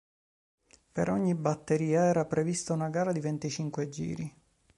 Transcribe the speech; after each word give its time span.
Per 0.91 1.09
ogni 1.11 1.35
batteria 1.35 2.05
era 2.05 2.25
prevista 2.25 2.73
una 2.73 2.89
gara 2.89 3.11
di 3.11 3.19
venticinque 3.19 3.87
giri. 3.87 4.35